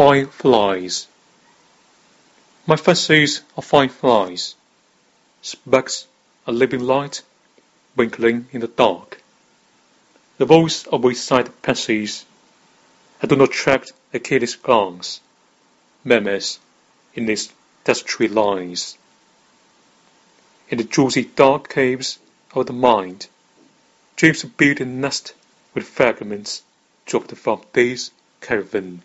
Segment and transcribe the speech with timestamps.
[0.00, 1.08] Fireflies
[2.66, 4.54] My fancies are fireflies,
[5.42, 6.06] Specks
[6.46, 7.20] a living light
[7.96, 9.22] Twinkling in the dark.
[10.38, 12.24] The voice of wayside passes?
[13.22, 15.20] I do not track a careless glance,
[16.02, 16.60] Murmurs
[17.12, 17.50] in its
[17.84, 18.96] desultory lines.
[20.70, 22.18] In the juicy dark caves
[22.54, 23.26] of the mind
[24.16, 25.34] Dreams build a nest
[25.74, 26.62] with fragments
[27.04, 29.02] Dropped from day's caravan.